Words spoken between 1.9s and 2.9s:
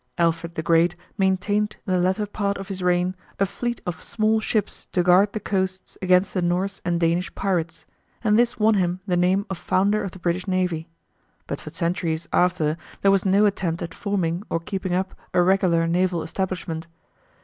the latter part of his